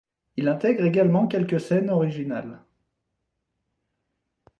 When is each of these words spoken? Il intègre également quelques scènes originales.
Il 0.35 0.47
intègre 0.47 0.83
également 0.85 1.27
quelques 1.27 1.59
scènes 1.59 1.91
originales. 1.91 2.63